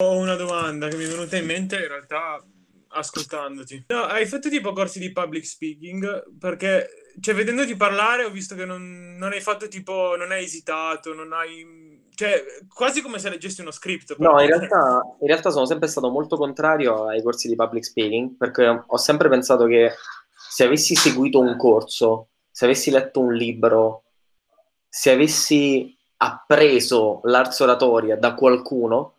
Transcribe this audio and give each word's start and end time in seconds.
Ho 0.00 0.16
una 0.16 0.36
domanda 0.36 0.86
che 0.86 0.96
mi 0.96 1.06
è 1.06 1.08
venuta 1.08 1.36
in 1.36 1.44
mente 1.44 1.74
in 1.74 1.88
realtà 1.88 2.40
ascoltandoti. 2.90 3.86
No, 3.88 4.02
hai 4.04 4.26
fatto 4.26 4.48
tipo 4.48 4.72
corsi 4.72 5.00
di 5.00 5.10
public 5.10 5.44
speaking 5.44 6.36
perché, 6.38 6.88
cioè, 7.20 7.34
vedendoti 7.34 7.74
parlare 7.74 8.22
ho 8.22 8.30
visto 8.30 8.54
che 8.54 8.64
non, 8.64 9.16
non 9.18 9.32
hai 9.32 9.40
fatto 9.40 9.66
tipo, 9.66 10.14
non 10.16 10.30
hai 10.30 10.44
esitato, 10.44 11.12
non 11.14 11.32
hai... 11.32 12.06
Cioè, 12.14 12.44
quasi 12.72 13.02
come 13.02 13.18
se 13.18 13.28
leggessi 13.28 13.60
uno 13.60 13.72
script. 13.72 14.14
No, 14.18 14.40
in 14.40 14.46
realtà, 14.46 15.02
in 15.18 15.26
realtà 15.26 15.50
sono 15.50 15.66
sempre 15.66 15.88
stato 15.88 16.10
molto 16.10 16.36
contrario 16.36 17.06
ai 17.06 17.20
corsi 17.20 17.48
di 17.48 17.56
public 17.56 17.84
speaking 17.84 18.36
perché 18.36 18.84
ho 18.86 18.96
sempre 18.98 19.28
pensato 19.28 19.66
che 19.66 19.94
se 20.48 20.62
avessi 20.62 20.94
seguito 20.94 21.40
un 21.40 21.56
corso, 21.56 22.28
se 22.52 22.66
avessi 22.66 22.92
letto 22.92 23.18
un 23.18 23.34
libro, 23.34 24.04
se 24.88 25.10
avessi 25.10 25.92
appreso 26.18 27.20
l'arte 27.24 27.64
oratoria 27.64 28.16
da 28.16 28.34
qualcuno, 28.34 29.14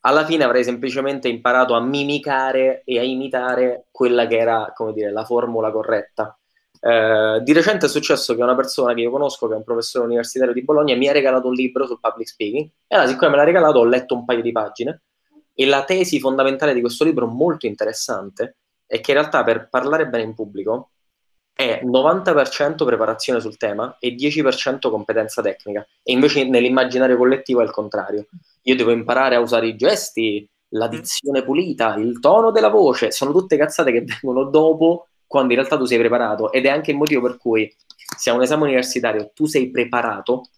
alla 0.00 0.24
fine 0.24 0.44
avrei 0.44 0.64
semplicemente 0.64 1.28
imparato 1.28 1.74
a 1.74 1.80
mimicare 1.80 2.82
e 2.84 2.98
a 2.98 3.02
imitare 3.02 3.86
quella 3.90 4.26
che 4.26 4.38
era, 4.38 4.72
come 4.74 4.92
dire, 4.92 5.10
la 5.10 5.24
formula 5.24 5.70
corretta. 5.70 6.34
Eh, 6.82 7.40
di 7.42 7.52
recente 7.52 7.86
è 7.86 7.88
successo 7.88 8.34
che 8.34 8.42
una 8.42 8.54
persona 8.54 8.94
che 8.94 9.02
io 9.02 9.10
conosco, 9.10 9.46
che 9.46 9.54
è 9.54 9.56
un 9.56 9.64
professore 9.64 10.06
universitario 10.06 10.54
di 10.54 10.62
Bologna, 10.62 10.96
mi 10.96 11.08
ha 11.08 11.12
regalato 11.12 11.48
un 11.48 11.54
libro 11.54 11.86
sul 11.86 12.00
public 12.00 12.28
speaking 12.28 12.68
e 12.86 12.94
allora, 12.94 13.10
siccome 13.10 13.30
me 13.32 13.36
l'ha 13.36 13.44
regalato, 13.44 13.78
ho 13.80 13.84
letto 13.84 14.14
un 14.14 14.24
paio 14.24 14.40
di 14.40 14.52
pagine 14.52 15.02
e 15.54 15.66
la 15.66 15.84
tesi 15.84 16.18
fondamentale 16.18 16.72
di 16.72 16.80
questo 16.80 17.04
libro, 17.04 17.26
molto 17.26 17.66
interessante, 17.66 18.56
è 18.86 19.00
che 19.00 19.10
in 19.10 19.18
realtà 19.18 19.44
per 19.44 19.68
parlare 19.68 20.08
bene 20.08 20.24
in 20.24 20.34
pubblico 20.34 20.92
è 21.60 21.82
90% 21.84 22.84
preparazione 22.84 23.40
sul 23.40 23.58
tema 23.58 23.96
e 23.98 24.14
10% 24.14 24.90
competenza 24.90 25.42
tecnica. 25.42 25.86
E 26.02 26.12
invece 26.12 26.44
nell'immaginario 26.44 27.18
collettivo 27.18 27.60
è 27.60 27.64
il 27.64 27.70
contrario. 27.70 28.26
Io 28.62 28.76
devo 28.76 28.90
imparare 28.90 29.34
a 29.34 29.40
usare 29.40 29.66
i 29.66 29.76
gesti, 29.76 30.48
la 30.70 30.86
mm. 30.86 30.90
dizione 30.90 31.44
pulita, 31.44 31.96
il 31.96 32.18
tono 32.18 32.50
della 32.50 32.68
voce, 32.68 33.10
sono 33.10 33.32
tutte 33.32 33.58
cazzate 33.58 33.92
che 33.92 34.04
vengono 34.04 34.48
dopo 34.48 35.08
quando 35.26 35.52
in 35.52 35.58
realtà 35.58 35.76
tu 35.76 35.84
sei 35.84 35.98
preparato 35.98 36.50
ed 36.50 36.66
è 36.66 36.70
anche 36.70 36.90
il 36.90 36.96
motivo 36.96 37.22
per 37.22 37.36
cui 37.36 37.72
se 38.16 38.30
a 38.30 38.34
un 38.34 38.42
esame 38.42 38.64
universitario 38.64 39.30
tu 39.32 39.46
sei 39.46 39.70
preparato, 39.70 40.48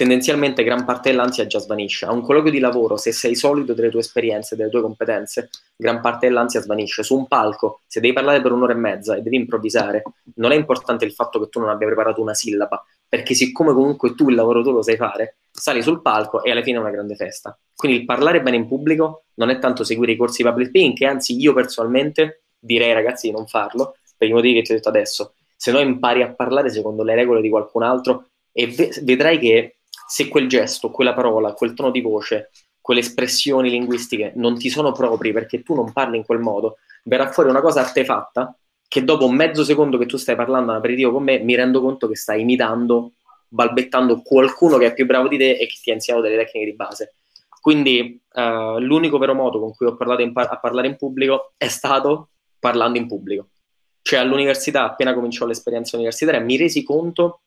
tendenzialmente 0.00 0.64
gran 0.64 0.86
parte 0.86 1.10
dell'ansia 1.10 1.46
già 1.46 1.58
svanisce. 1.58 2.06
A 2.06 2.12
un 2.12 2.22
colloquio 2.22 2.50
di 2.50 2.58
lavoro, 2.58 2.96
se 2.96 3.12
sei 3.12 3.34
solido 3.34 3.74
delle 3.74 3.90
tue 3.90 4.00
esperienze, 4.00 4.56
delle 4.56 4.70
tue 4.70 4.80
competenze, 4.80 5.50
gran 5.76 6.00
parte 6.00 6.26
dell'ansia 6.26 6.62
svanisce. 6.62 7.02
Su 7.02 7.18
un 7.18 7.28
palco, 7.28 7.82
se 7.86 8.00
devi 8.00 8.14
parlare 8.14 8.40
per 8.40 8.52
un'ora 8.52 8.72
e 8.72 8.76
mezza 8.76 9.14
e 9.14 9.20
devi 9.20 9.36
improvvisare, 9.36 10.02
non 10.36 10.52
è 10.52 10.54
importante 10.54 11.04
il 11.04 11.12
fatto 11.12 11.38
che 11.38 11.50
tu 11.50 11.60
non 11.60 11.68
abbia 11.68 11.86
preparato 11.86 12.22
una 12.22 12.32
sillaba, 12.32 12.82
perché 13.06 13.34
siccome 13.34 13.74
comunque 13.74 14.14
tu 14.14 14.30
il 14.30 14.36
lavoro 14.36 14.62
tu 14.62 14.70
lo 14.70 14.80
sai 14.80 14.96
fare, 14.96 15.36
sali 15.50 15.82
sul 15.82 16.00
palco 16.00 16.42
e 16.42 16.50
alla 16.50 16.62
fine 16.62 16.78
è 16.78 16.80
una 16.80 16.88
grande 16.88 17.14
festa. 17.14 17.54
Quindi 17.76 17.98
il 17.98 18.04
parlare 18.06 18.40
bene 18.40 18.56
in 18.56 18.68
pubblico 18.68 19.24
non 19.34 19.50
è 19.50 19.58
tanto 19.58 19.84
seguire 19.84 20.12
i 20.12 20.16
corsi 20.16 20.42
di 20.42 20.48
public 20.48 20.68
speaking, 20.68 20.96
che 20.96 21.04
anzi 21.04 21.38
io 21.38 21.52
personalmente 21.52 22.44
direi 22.58 22.94
ragazzi 22.94 23.26
di 23.26 23.34
non 23.34 23.46
farlo, 23.46 23.96
per 24.16 24.28
i 24.28 24.32
motivi 24.32 24.54
che 24.54 24.62
ti 24.62 24.72
ho 24.72 24.76
detto 24.76 24.88
adesso. 24.88 25.34
Se 25.54 25.70
no 25.70 25.78
impari 25.78 26.22
a 26.22 26.32
parlare 26.32 26.70
secondo 26.70 27.02
le 27.02 27.14
regole 27.14 27.42
di 27.42 27.50
qualcun 27.50 27.82
altro 27.82 28.28
e 28.50 28.66
ve- 28.66 28.98
vedrai 29.02 29.38
che 29.38 29.74
se 30.10 30.26
quel 30.26 30.48
gesto, 30.48 30.90
quella 30.90 31.14
parola, 31.14 31.52
quel 31.52 31.72
tono 31.72 31.92
di 31.92 32.00
voce, 32.00 32.50
quelle 32.80 32.98
espressioni 32.98 33.70
linguistiche 33.70 34.32
non 34.34 34.58
ti 34.58 34.68
sono 34.68 34.90
propri 34.90 35.32
perché 35.32 35.62
tu 35.62 35.76
non 35.76 35.92
parli 35.92 36.16
in 36.16 36.24
quel 36.24 36.40
modo, 36.40 36.78
verrà 37.04 37.30
fuori 37.30 37.48
una 37.48 37.60
cosa 37.60 37.82
artefatta 37.82 38.52
che 38.88 39.04
dopo 39.04 39.30
mezzo 39.30 39.62
secondo 39.62 39.98
che 39.98 40.06
tu 40.06 40.16
stai 40.16 40.34
parlando 40.34 40.72
un 40.72 40.78
aperitivo 40.78 41.12
con 41.12 41.22
me 41.22 41.38
mi 41.38 41.54
rendo 41.54 41.80
conto 41.80 42.08
che 42.08 42.16
stai 42.16 42.40
imitando, 42.40 43.12
balbettando 43.46 44.20
qualcuno 44.20 44.78
che 44.78 44.86
è 44.86 44.94
più 44.94 45.06
bravo 45.06 45.28
di 45.28 45.38
te 45.38 45.52
e 45.52 45.68
che 45.68 45.76
ti 45.80 45.92
ha 45.92 45.94
insegnato 45.94 46.24
delle 46.24 46.38
tecniche 46.38 46.70
di 46.70 46.74
base. 46.74 47.14
Quindi 47.60 48.20
uh, 48.32 48.80
l'unico 48.80 49.16
vero 49.16 49.34
modo 49.34 49.60
con 49.60 49.72
cui 49.76 49.86
ho 49.86 49.94
parlato 49.94 50.28
par- 50.32 50.50
a 50.50 50.58
parlare 50.58 50.88
in 50.88 50.96
pubblico 50.96 51.52
è 51.56 51.68
stato 51.68 52.30
parlando 52.58 52.98
in 52.98 53.06
pubblico. 53.06 53.50
Cioè 54.02 54.18
all'università, 54.18 54.82
appena 54.86 55.14
cominciò 55.14 55.46
l'esperienza 55.46 55.94
universitaria, 55.94 56.40
mi 56.40 56.56
resi 56.56 56.82
conto 56.82 57.42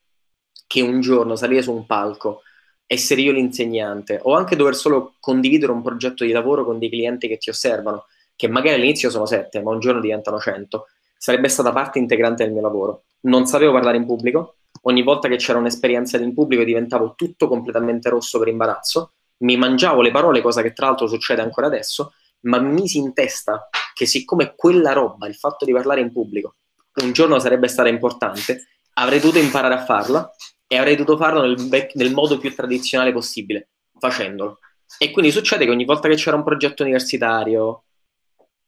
che 0.65 0.79
un 0.79 1.01
giorno 1.01 1.35
salire 1.35 1.61
su 1.61 1.73
un 1.73 1.85
palco 1.85 2.43
essere 2.85 3.21
io 3.21 3.31
l'insegnante 3.31 4.19
o 4.21 4.35
anche 4.35 4.55
dover 4.55 4.75
solo 4.75 5.15
condividere 5.19 5.71
un 5.71 5.81
progetto 5.81 6.23
di 6.23 6.31
lavoro 6.31 6.63
con 6.65 6.79
dei 6.79 6.89
clienti 6.89 7.27
che 7.27 7.37
ti 7.37 7.49
osservano, 7.49 8.05
che 8.35 8.47
magari 8.47 8.75
all'inizio 8.75 9.09
sono 9.09 9.25
sette, 9.25 9.61
ma 9.61 9.71
un 9.71 9.79
giorno 9.79 9.99
diventano 9.99 10.39
cento, 10.39 10.87
sarebbe 11.17 11.47
stata 11.47 11.71
parte 11.71 11.99
integrante 11.99 12.43
del 12.43 12.53
mio 12.53 12.61
lavoro. 12.61 13.03
Non 13.21 13.45
sapevo 13.45 13.71
parlare 13.71 13.97
in 13.97 14.05
pubblico, 14.05 14.57
ogni 14.81 15.03
volta 15.03 15.27
che 15.27 15.37
c'era 15.37 15.59
un'esperienza 15.59 16.17
in 16.17 16.33
pubblico 16.33 16.63
diventavo 16.63 17.13
tutto 17.15 17.47
completamente 17.47 18.09
rosso 18.09 18.39
per 18.39 18.49
imbarazzo, 18.49 19.13
mi 19.37 19.57
mangiavo 19.57 20.01
le 20.01 20.11
parole, 20.11 20.41
cosa 20.41 20.61
che 20.61 20.73
tra 20.73 20.87
l'altro 20.87 21.07
succede 21.07 21.41
ancora 21.41 21.67
adesso, 21.67 22.13
ma 22.41 22.59
mi 22.59 22.73
misi 22.73 22.97
in 22.97 23.13
testa 23.13 23.69
che 23.93 24.05
siccome 24.05 24.53
quella 24.55 24.93
roba, 24.93 25.27
il 25.27 25.35
fatto 25.35 25.65
di 25.65 25.71
parlare 25.71 26.01
in 26.01 26.11
pubblico, 26.11 26.55
un 27.01 27.11
giorno 27.11 27.39
sarebbe 27.39 27.67
stata 27.67 27.89
importante, 27.89 28.67
avrei 28.93 29.19
dovuto 29.19 29.39
imparare 29.39 29.73
a 29.73 29.83
farla 29.83 30.29
e 30.73 30.77
avrei 30.77 30.95
dovuto 30.95 31.17
farlo 31.17 31.41
nel, 31.41 31.89
nel 31.93 32.11
modo 32.11 32.39
più 32.39 32.53
tradizionale 32.53 33.11
possibile, 33.11 33.69
facendolo. 33.99 34.57
E 34.97 35.11
quindi 35.11 35.29
succede 35.29 35.65
che 35.65 35.71
ogni 35.71 35.85
volta 35.85 36.07
che 36.07 36.15
c'era 36.15 36.35
un 36.35 36.43
progetto 36.43 36.81
universitario, 36.81 37.83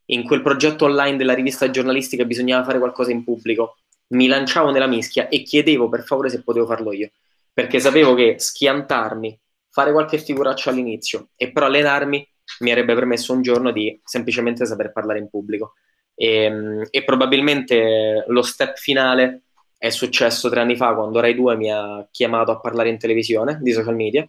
in 0.09 0.23
quel 0.23 0.43
progetto 0.43 0.85
online 0.85 1.17
della 1.17 1.33
rivista 1.33 1.71
giornalistica 1.71 2.23
bisognava 2.23 2.63
fare 2.63 2.77
qualcosa 2.77 3.09
in 3.11 3.23
pubblico, 3.23 3.77
mi 4.09 4.27
lanciavo 4.27 4.69
nella 4.69 4.85
mischia 4.85 5.29
e 5.29 5.41
chiedevo 5.41 5.89
per 5.89 6.03
favore 6.03 6.29
se 6.29 6.43
potevo 6.43 6.67
farlo 6.67 6.93
io, 6.93 7.09
perché 7.51 7.79
sapevo 7.79 8.13
che 8.13 8.35
schiantarmi, 8.37 9.39
fare 9.71 9.91
qualche 9.91 10.19
figuraccia 10.19 10.69
all'inizio 10.69 11.29
e 11.35 11.51
però 11.51 11.65
allenarmi 11.65 12.27
mi 12.59 12.69
avrebbe 12.69 12.93
permesso 12.93 13.33
un 13.33 13.41
giorno 13.41 13.71
di 13.71 13.99
semplicemente 14.03 14.67
saper 14.67 14.91
parlare 14.91 15.17
in 15.17 15.27
pubblico. 15.27 15.73
E, 16.13 16.43
ehm, 16.43 16.87
e 16.91 17.03
probabilmente 17.03 18.25
lo 18.27 18.43
step 18.43 18.77
finale 18.77 19.44
è 19.85 19.91
successo 19.91 20.49
tre 20.49 20.61
anni 20.61 20.75
fa 20.75 20.95
quando 20.95 21.19
Rai 21.19 21.35
2 21.35 21.55
mi 21.55 21.71
ha 21.71 22.07
chiamato 22.09 22.49
a 22.49 22.59
parlare 22.59 22.89
in 22.89 22.97
televisione 22.97 23.59
di 23.61 23.71
social 23.71 23.95
media 23.95 24.27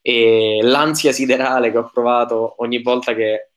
e 0.00 0.60
l'ansia 0.62 1.10
siderale 1.10 1.72
che 1.72 1.78
ho 1.78 1.90
provato 1.92 2.54
ogni 2.58 2.80
volta 2.80 3.12
che 3.12 3.50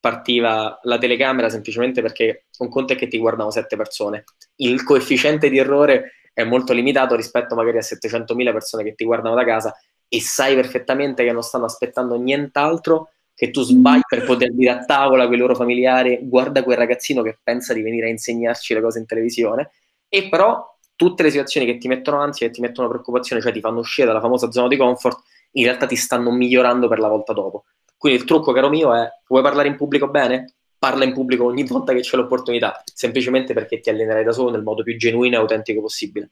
partiva 0.00 0.78
la 0.84 0.96
telecamera 0.96 1.50
semplicemente 1.50 2.00
perché 2.00 2.46
un 2.60 2.70
conto 2.70 2.94
è 2.94 2.96
che 2.96 3.08
ti 3.08 3.18
guardano 3.18 3.50
sette 3.50 3.76
persone. 3.76 4.24
Il 4.56 4.82
coefficiente 4.82 5.50
di 5.50 5.58
errore 5.58 6.12
è 6.32 6.44
molto 6.44 6.72
limitato 6.72 7.14
rispetto 7.14 7.54
magari 7.54 7.76
a 7.76 7.82
700.000 7.82 8.50
persone 8.50 8.82
che 8.82 8.94
ti 8.94 9.04
guardano 9.04 9.34
da 9.34 9.44
casa 9.44 9.76
e 10.08 10.20
sai 10.22 10.54
perfettamente 10.54 11.24
che 11.24 11.32
non 11.32 11.42
stanno 11.42 11.66
aspettando 11.66 12.16
nient'altro 12.16 13.10
che 13.34 13.50
tu 13.50 13.60
sbagli 13.60 14.00
per 14.08 14.24
poter 14.24 14.54
dire 14.54 14.70
a 14.70 14.84
tavola 14.86 15.26
con 15.26 15.34
i 15.34 15.38
loro 15.38 15.54
familiari 15.54 16.20
guarda 16.22 16.62
quel 16.62 16.78
ragazzino 16.78 17.20
che 17.20 17.38
pensa 17.42 17.74
di 17.74 17.82
venire 17.82 18.06
a 18.06 18.10
insegnarci 18.10 18.72
le 18.72 18.80
cose 18.80 18.98
in 18.98 19.04
televisione 19.04 19.70
e 20.10 20.28
però 20.28 20.76
tutte 20.94 21.22
le 21.22 21.30
situazioni 21.30 21.66
che 21.66 21.78
ti 21.78 21.88
mettono 21.88 22.20
ansia, 22.20 22.46
che 22.46 22.52
ti 22.52 22.60
mettono 22.60 22.88
preoccupazione, 22.88 23.40
cioè 23.40 23.52
ti 23.52 23.60
fanno 23.60 23.78
uscire 23.78 24.06
dalla 24.06 24.20
famosa 24.20 24.50
zona 24.50 24.68
di 24.68 24.76
comfort, 24.76 25.22
in 25.52 25.64
realtà 25.64 25.86
ti 25.86 25.96
stanno 25.96 26.30
migliorando 26.30 26.88
per 26.88 26.98
la 26.98 27.08
volta 27.08 27.32
dopo. 27.32 27.64
Quindi 27.96 28.20
il 28.20 28.26
trucco, 28.26 28.52
caro 28.52 28.68
mio, 28.68 28.94
è 28.94 29.08
vuoi 29.28 29.42
parlare 29.42 29.68
in 29.68 29.76
pubblico 29.76 30.08
bene? 30.08 30.56
Parla 30.78 31.04
in 31.04 31.14
pubblico 31.14 31.44
ogni 31.44 31.64
volta 31.68 31.94
che 31.94 32.00
c'è 32.00 32.16
l'opportunità, 32.16 32.82
semplicemente 32.92 33.54
perché 33.54 33.80
ti 33.80 33.88
allenerai 33.88 34.24
da 34.24 34.32
solo 34.32 34.50
nel 34.50 34.62
modo 34.62 34.82
più 34.82 34.96
genuino 34.98 35.36
e 35.36 35.38
autentico 35.38 35.80
possibile. 35.80 36.30